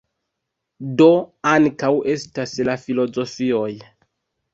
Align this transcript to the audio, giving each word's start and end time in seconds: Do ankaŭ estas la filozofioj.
Do 1.01 1.07
ankaŭ 1.51 1.91
estas 2.13 2.55
la 2.71 2.75
filozofioj. 2.87 3.69